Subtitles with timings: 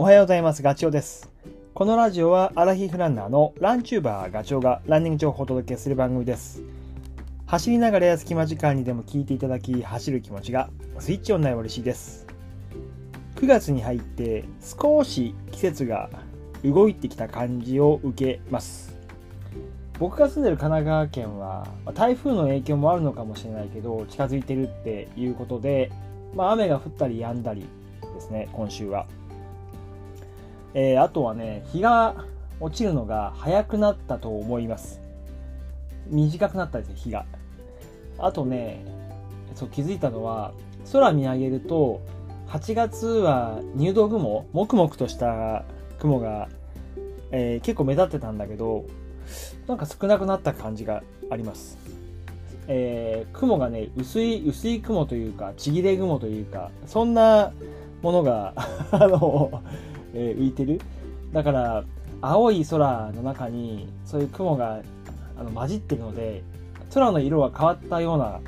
[0.00, 0.62] おはようございます。
[0.62, 1.30] ガチョウです。
[1.74, 6.62] このラジオはアラヒフランナーのランチューバーガチョウがランニング情報をお届けする番組です。
[7.44, 12.26] 走りながら隙間時間にでも聞いていただき、走る気持ちがスイッチオンになれば嬉しいです。
[13.34, 16.08] 9月に入って少し季節が
[16.64, 18.96] 動いてきた感じを受けます。
[19.98, 25.92] 僕が住んでる神奈川県は台風の影響もあるのかもしれないけど近づいてるっていうことで、
[26.34, 27.66] まあ、雨が降ったり止んだり
[28.14, 29.06] ですね今週は、
[30.74, 32.24] えーあとはね日が
[32.60, 35.00] 落ちるのが早くなったと思います
[36.08, 37.24] 短くなったですね日が
[38.18, 38.84] あとね
[39.54, 40.52] そう気づいたのは
[40.92, 42.00] 空見上げると
[42.48, 45.64] 8月は入道雲もくもくとした
[45.98, 46.48] 雲が、
[47.30, 48.86] えー結構目立ってたんだけど
[49.66, 51.78] なんか少なくなった感じがあります。
[52.66, 57.52] えー雲がね、薄い、薄い雲というか、ちぎれ雲というか、そんな
[58.02, 58.54] ものが、
[58.90, 59.62] あの、
[60.14, 60.80] え浮いてる。
[61.32, 61.84] だから、
[62.20, 64.82] 青い空の中に、そういう雲が
[65.38, 66.42] あの混じってるので、
[66.92, 68.40] 空の色が変わったような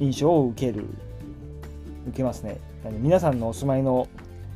[0.00, 0.86] 印象を受ける、
[2.08, 2.58] 受けますね。
[3.00, 4.08] 皆さんのお住まいの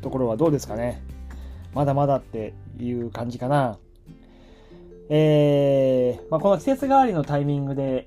[0.00, 1.02] ところはどうですかね
[1.74, 3.78] まだまだっていう感じかな。
[5.10, 8.06] えーまあ、この季節変わりのタイミングで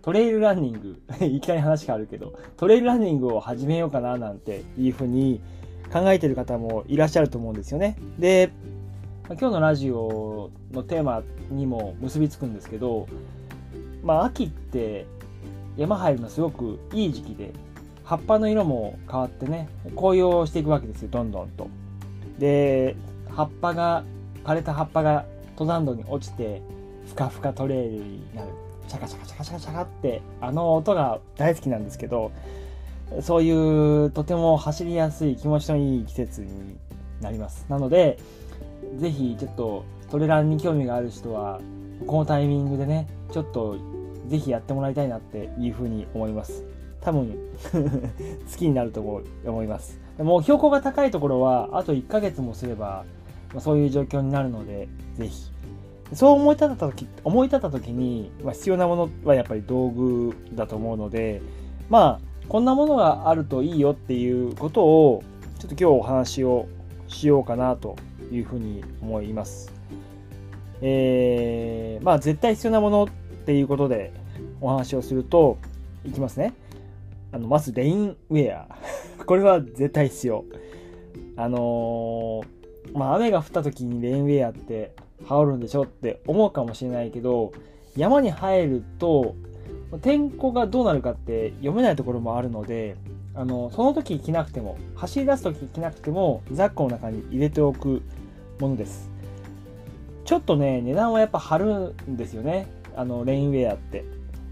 [0.00, 5.40] トレイルランニング いきなり話があるけどトレイルランニングを始めようかななんていうふうに
[5.92, 7.96] 考えてる方もいらっしゃると思うんですよね。
[8.18, 8.50] で、
[9.28, 13.06] 今日のラジオのテーマにも結びつくんですけど
[14.02, 15.06] まあ秋って
[15.76, 17.52] 山入るのすごくいい時期で
[18.04, 21.68] 葉っぱの色も変わってね紅葉していくわけですよどんどんと。
[22.38, 22.96] で
[23.28, 24.02] 葉っぱが
[24.44, 26.62] 枯れた葉っぱが登山道に落ちて
[27.06, 28.48] ふかふかトレイルになる。
[28.86, 32.32] シャカシャカシャカシャカシャカってあの音が大好きなんですけど
[33.22, 36.76] そういうとても走りやすい気持ちのいい季節に
[37.20, 37.66] なります。
[37.68, 38.18] なので
[38.96, 41.60] ぜひちょっとトレランに興味がある人は
[42.06, 43.76] このタイミングでねちょっと
[44.28, 46.64] ぜひやってもらいたいなっていうふうに思います。
[47.00, 47.36] 多分
[47.72, 50.00] 好きになると思います。
[50.18, 53.04] もう標高が高いところはあと1ヶ月もすれば
[53.54, 55.50] まそういう状況になるのでぜひ。
[56.14, 61.42] そう思い立った時思い立った時に、ま、必要なものはやっぱり道具だと思うので
[61.90, 65.22] まあこんなものがあるといいよっていうことを
[65.58, 66.66] ちょっと今日お話を
[67.06, 67.96] しようかなと
[68.32, 69.72] いうふうに思います。
[70.80, 73.08] えー、まあ絶対必要なものっ
[73.44, 74.12] ていうことで
[74.60, 75.58] お話をすると
[76.04, 76.54] いきますね。
[77.32, 78.66] あのまずレインウェア。
[79.26, 80.44] これは絶対必要。
[81.36, 82.58] あのー
[82.94, 84.94] まあ雨が降った時にレインウェアって
[85.26, 87.52] 羽織るんでしょって思うかもしれないけど
[87.96, 89.34] 山に入ると
[90.02, 92.96] 天候がどうなるかって読めないところもあるので
[93.34, 98.02] あのその時着なくても走り出す時着なくてもザックの中に入れておく
[98.60, 99.10] ものです。
[100.24, 102.66] ちょっとね値段はやっぱ張るんですよね。
[102.96, 104.04] あのレインウェアって。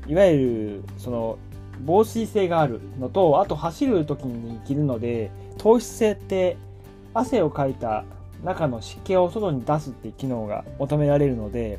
[0.08, 1.38] いわゆるその
[1.84, 6.56] 防水性があるのとあと走る時に着るので糖質性って
[7.12, 8.04] 汗をかいた
[8.44, 11.78] 中の湿気を外に出すっていう機能が求められるので、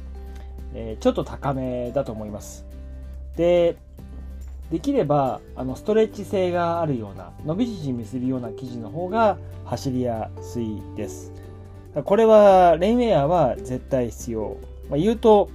[0.74, 2.67] えーちょっと高めだと思います。
[3.38, 3.78] で、
[4.70, 11.32] できればあのストレッチ性があるような伸び縮みするような生地の方が走りやすいです。
[12.04, 14.58] これはレインウェアは絶対必要。
[14.90, 15.50] まあ、言うと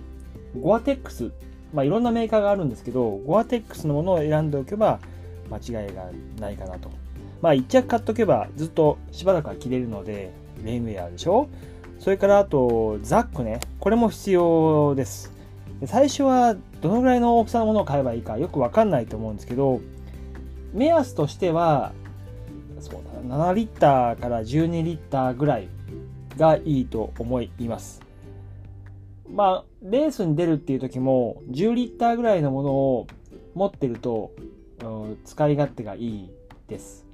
[0.61, 1.31] ゴアテックス、
[1.75, 4.99] まあ、いろんなメーカーがあるんですけどゴアテックスのものを選んでおけば
[5.51, 6.05] 間違いが
[6.41, 6.91] ないかなと。
[7.43, 10.31] まあ一着買っとけばずっとしばらくは着れるので
[10.65, 11.49] レインウェアでしょ？
[11.99, 15.33] それからあとザックねこれも必要です
[15.87, 19.81] 最初はどのぐらいの大きさのものを買えばいいかよくわかんないと思うんですけど
[20.73, 21.93] 目安としては
[22.81, 22.95] そう
[23.29, 25.69] だ7リッターから12リッターぐらい
[26.37, 28.01] がいいと思います。
[29.29, 33.07] まあレースに出るっていう時も10リッターぐらいのものを
[33.55, 34.33] 持ってると、
[34.83, 36.31] うん使い勝手がいい
[36.69, 37.07] です。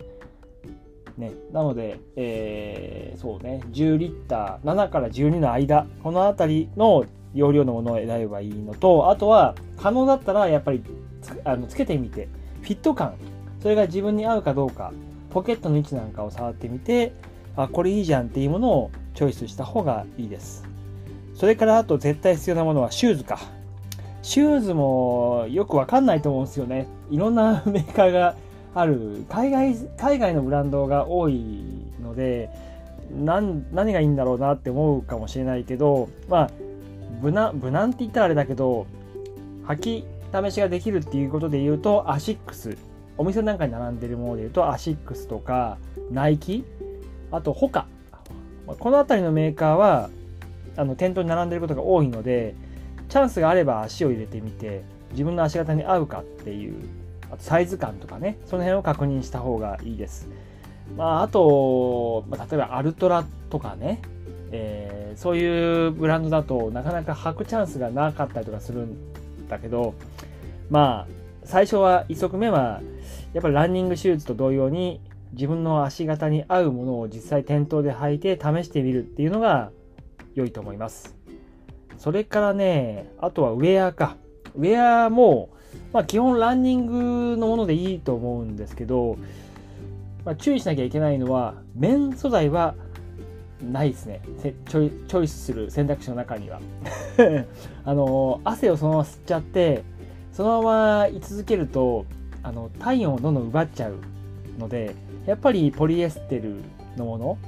[1.19, 7.05] ね、なので、えーそうね、10リッター、7から12の間、このあたりの
[7.35, 10.83] 容量のものを選べばいいのと、あとは、可能だったら、やっぱり
[11.23, 12.29] つあのつけてみて、
[12.63, 13.15] フィット感、
[13.61, 14.93] それが自分に合うかどうか、
[15.31, 17.13] ポケットの位置なんかを触ってみて、
[17.57, 20.65] あ、これいいじゃんっていうものをチョイスした方がいいです。
[21.35, 23.39] それから、あと絶対必要なものはシューズか。
[24.23, 26.87] シューズもよくわかんないと思うんですよね。
[27.11, 28.35] いろんな メーカーが
[28.75, 31.65] ある海外海外のブランドが多い
[32.03, 32.51] ので
[33.11, 36.51] なん何がいいんだろうなって思うかもしれないけどまあ
[37.21, 38.87] 無難無難って言ったらあれだけど
[39.67, 42.77] 履き試しができるっていうことで言うとアシックス
[43.17, 45.79] お店なんかに並んでるもので言うとアシックスとか
[46.11, 46.65] ナイキ
[47.31, 47.87] あと、ホカ。
[48.67, 50.11] この辺りのメーカーは、
[50.77, 52.55] あの、店頭に並んでることが多いので、
[53.09, 54.83] チャンスがあれば足を入れてみて、
[55.13, 56.75] 自分の足型に合うかっていう、
[57.31, 60.29] あとサイズ感とかね、その辺を確認した方がいいです。
[60.97, 64.01] まあ、あと、ま、例えばアルトラとかね、
[64.51, 68.97] えー、そういうブランドだとなかなか履くチャンスがなかったりとかするん
[69.49, 69.95] だけど、
[70.71, 71.07] まあ、
[71.45, 72.81] 最初は1足目は、
[73.33, 75.01] やっぱりランニングシューズと同様に
[75.33, 79.71] 自分の足型に合うものを実際店頭で履いて試してみるっていうのが
[80.35, 81.17] 良いと思います。
[81.99, 84.17] それからね、あとはウェアか。
[84.57, 85.51] ウェアも、
[85.93, 89.17] まあ基本ランニングのものでいいと思うんですけど、
[90.25, 92.75] まあ、注意しなきゃいけないのは、綿素材は
[93.63, 94.21] ないですね。
[94.43, 96.61] チョイチョイスする選択肢の中には。
[97.85, 99.83] あの、汗をそのまま吸っちゃって、
[100.33, 102.05] そのまま居続けると、
[102.43, 103.95] あの、体温をどんどん奪っちゃう
[104.59, 104.95] ので、
[105.27, 106.57] やっぱりポリエステル
[106.97, 107.39] のもの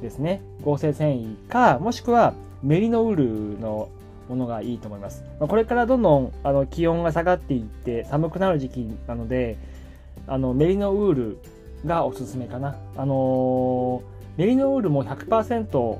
[0.00, 0.40] ですね。
[0.62, 3.88] 合成繊維か、もしくはメリノウールの
[4.28, 5.24] ものがいいと思います。
[5.40, 9.56] まあ、これからどんどんあの気温が下がっていって寒くなる時期なので、
[10.26, 11.38] あのメリノウール
[11.86, 12.76] がおすすめかな。
[12.96, 15.98] あのー、メリノールも100%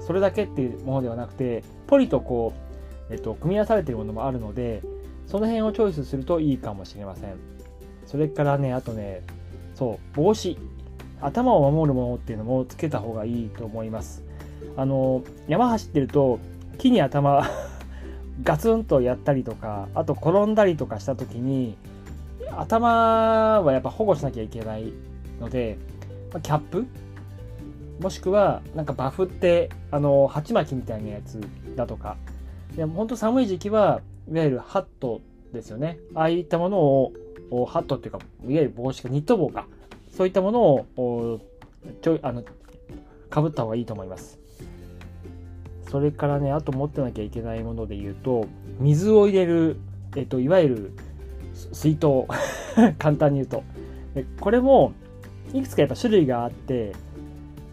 [0.00, 2.54] それだけっていうものではなくて、ポリとこ
[3.10, 4.82] う、えっと、組み合わされているものもあるので、
[5.26, 7.34] その辺をチョイスするといいかもしれません。
[8.06, 9.22] それからね、あとね、
[9.74, 10.58] そう、帽子。
[11.20, 14.22] 頭を守るものっていうのもつけた方がいいと思います。
[14.76, 16.38] あの、山走ってると、
[16.78, 17.44] 木に頭
[18.42, 21.76] ガツンとやったりとか、あと転んだりとかした時に、
[22.56, 24.92] 頭はやっぱ保護しなきゃいけない
[25.40, 25.76] ので、
[26.42, 26.86] キャップ
[28.00, 31.40] もしくは、なんかバフって、あの、鉢巻きみたいなやつ
[31.74, 32.16] だとか。
[32.76, 34.00] でも本当寒い時期は、
[34.30, 35.20] いわゆるハット
[35.52, 35.98] ですよね。
[36.14, 37.12] ああいったものを、
[37.66, 39.66] ハットっていうか、いわゆる帽子か、ニット帽か。
[40.10, 41.40] そういったものを、
[42.02, 42.42] ちょ、あの、
[43.30, 44.38] かぶった方がいいと思います。
[45.90, 48.46] それからね、あと持ってなきゃいけないもので言うと、
[48.80, 49.76] 水を入れる、
[50.16, 50.92] えっと、いわゆる
[51.72, 52.26] 水筒
[52.98, 53.64] 簡単に言うと
[54.40, 54.92] これも
[55.52, 56.92] いくつかやっぱ種類があって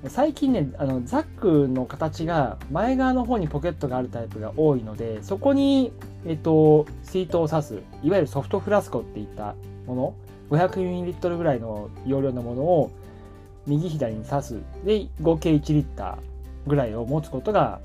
[0.07, 5.93] 最近ねあのザックの形が前側の方にポケットがあるタイプが多いのでそこに、
[6.25, 9.55] えっと、水筒を刺すいわゆるソフトフラスコっていった
[9.85, 10.15] もの
[10.49, 12.91] 500ml ぐらいの容量のものを
[13.65, 17.79] 右左に刺すで合計1リッターぐらいを持つことが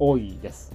[0.00, 0.72] 多いです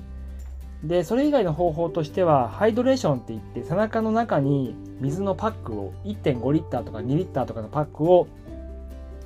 [0.84, 8.28] で、それ以外の方法としては、ハイドレーションって言って、背中の中に水のパックを、1.5リッターとか2リッターとかのパックを、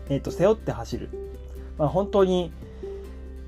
[0.10, 1.10] えっ、と、背負って走る。
[1.78, 2.52] まあ、本当に、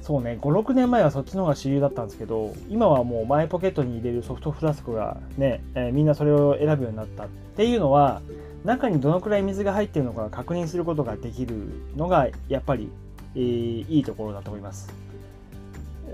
[0.01, 8.22] そうね、5、6年前はそっちの方が主流だったんですけど、今はもう前ポケットに入れるソフトフラスコがね、えー、みんなそれを選ぶようになったっていうのは、
[8.63, 11.56] 中にどのくらい水が入っているのか確認することができる
[11.95, 12.89] のが、やっぱり、
[13.36, 14.94] えー、いいところだと思います。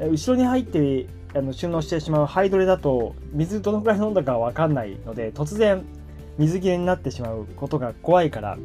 [0.10, 5.84] 後ろに入ってあの収納してしまうハイドレだと水どのくらい飲んだかわかんないので突然
[6.38, 8.58] 水切れになってしまうことが怖いから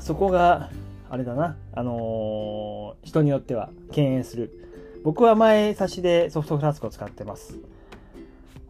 [0.00, 0.70] そこが
[1.10, 1.56] あれだな。
[1.72, 4.52] あのー、人によっては敬遠する。
[5.04, 7.58] 僕は前差しでソフトフラスコを使ってます。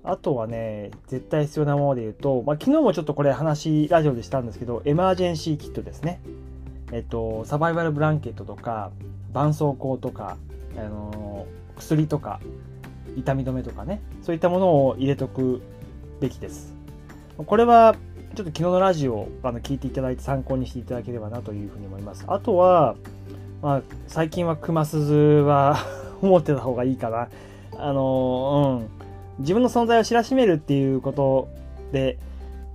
[0.04, 6.20] あとはね絶対必要なもので言うと、まあ、昨日もちょっとこれ話ラジオでしたんですけどエマージェンシーキットですね。
[6.92, 8.90] えっとサバイバルブランケットとか
[9.28, 10.36] 絆創膏とか
[10.76, 12.40] あのー、薬とか
[13.18, 15.60] 痛み止めとかね、そういったものを入れとく
[16.20, 16.74] べきです。
[17.36, 17.94] これは、
[18.38, 22.22] ちょっと昨日のラジオあの聞いていただいて参考にしていただければなというふうに思います。
[22.28, 22.94] あとは、
[23.62, 25.76] まあ、最近は熊鈴は
[26.22, 27.26] 思ってた方がいいかな。
[27.76, 28.84] あの、
[29.38, 29.40] うん。
[29.40, 31.48] 自分の存在を知らしめるっていうこと
[31.90, 32.16] で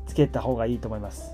[0.05, 1.33] つけた方がいいと思います。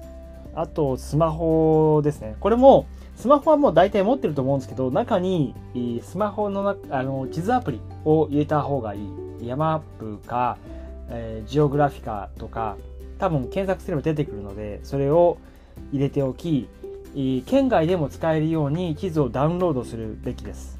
[0.53, 2.35] あと、スマホですね。
[2.39, 5.55] これも、スマホはもう大体持ってると思うんですけど、中に
[6.03, 9.47] スマホのあの地図アプリを入れた方がいい。
[9.47, 10.59] ヤマップか、
[11.09, 12.77] えー、ジオグラフィカとか、
[13.19, 15.37] 多分検索すれば出てくるので、それを
[15.91, 16.67] 入れておき、
[17.45, 20.79] 県外でも使えるように地図をダウンロードするべきです。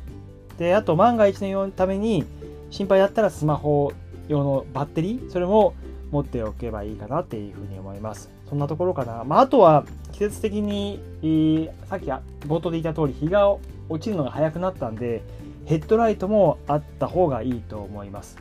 [0.57, 2.25] で、あと万が一のために
[2.69, 3.91] 心配だったらスマホ
[4.27, 5.73] 用のバッテリー、それも
[6.11, 8.29] 持っておけばいいかなっていうふうに思います。
[8.47, 9.23] そんなところかな。
[9.23, 12.09] まあ、あとは季節的に、さっき
[12.47, 13.49] 冒頭で言った通り日が
[13.89, 15.21] 落ちるのが早くなったんで、
[15.65, 18.37] ヘッドライトもあった方がいいと思います。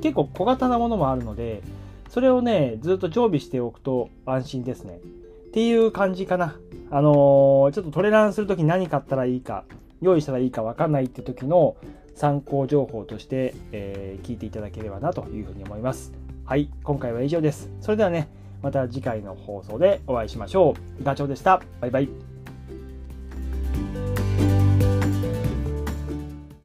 [0.00, 1.62] 結構小型なものもあるので、
[2.12, 4.96] それをね、ずっと常備しておくと安心ですね。
[4.96, 6.58] っていう感じかな。
[6.90, 9.64] あのー、ちょっとトレランするときに何買ったらいいか、
[10.02, 11.74] 用意したらいいかわかんないって時の
[12.14, 16.12] 参考情報として、えー、聞いていただければなというふうに思います。
[16.44, 17.70] はい、今回は以上です。
[17.80, 18.28] それではね、
[18.60, 21.04] また次回の放送でお会いしましょう。
[21.04, 21.62] ガチョウでした。
[21.80, 22.31] バイバイ。